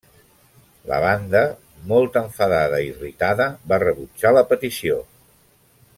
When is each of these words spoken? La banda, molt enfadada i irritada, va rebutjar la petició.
La 0.91 0.97
banda, 1.03 1.43
molt 1.91 2.17
enfadada 2.23 2.81
i 2.85 2.89
irritada, 2.95 3.47
va 3.73 3.81
rebutjar 3.85 4.33
la 4.39 4.45
petició. 4.55 4.99